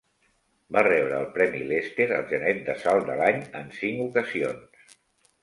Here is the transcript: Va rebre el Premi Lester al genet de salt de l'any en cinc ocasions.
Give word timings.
Va 0.77 0.81
rebre 0.87 1.19
el 1.23 1.27
Premi 1.35 1.61
Lester 1.73 2.07
al 2.15 2.25
genet 2.33 2.65
de 2.71 2.77
salt 2.85 3.07
de 3.11 3.19
l'any 3.21 3.45
en 3.61 3.71
cinc 3.83 4.03
ocasions. 4.09 4.99